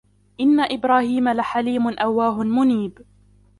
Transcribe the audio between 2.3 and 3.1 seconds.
منيب